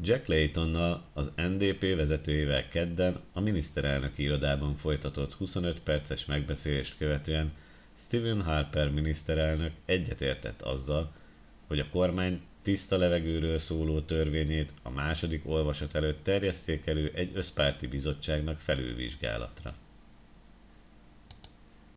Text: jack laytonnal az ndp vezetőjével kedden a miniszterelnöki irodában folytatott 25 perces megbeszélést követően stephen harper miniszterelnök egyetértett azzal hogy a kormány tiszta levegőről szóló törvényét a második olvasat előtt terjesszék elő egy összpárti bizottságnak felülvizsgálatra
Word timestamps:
jack 0.00 0.26
laytonnal 0.26 1.08
az 1.12 1.32
ndp 1.36 1.80
vezetőjével 1.80 2.68
kedden 2.68 3.20
a 3.32 3.40
miniszterelnöki 3.40 4.22
irodában 4.22 4.74
folytatott 4.74 5.34
25 5.34 5.80
perces 5.80 6.24
megbeszélést 6.24 6.96
követően 6.96 7.52
stephen 7.94 8.42
harper 8.42 8.90
miniszterelnök 8.90 9.72
egyetértett 9.84 10.62
azzal 10.62 11.12
hogy 11.66 11.78
a 11.78 11.88
kormány 11.88 12.40
tiszta 12.62 12.96
levegőről 12.96 13.58
szóló 13.58 14.00
törvényét 14.00 14.72
a 14.82 14.90
második 14.90 15.46
olvasat 15.46 15.94
előtt 15.94 16.24
terjesszék 16.24 16.86
elő 16.86 17.12
egy 17.14 17.36
összpárti 17.36 17.86
bizottságnak 17.86 18.60
felülvizsgálatra 18.60 19.74